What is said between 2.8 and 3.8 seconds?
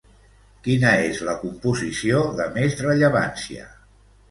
rellevància?